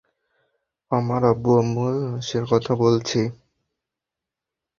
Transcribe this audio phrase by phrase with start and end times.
[0.91, 3.21] আমার আব্বু-আম্মুর লাশের কথা বলছি।